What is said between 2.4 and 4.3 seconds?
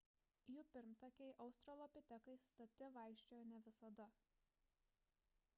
stati vaikščiojo ne visada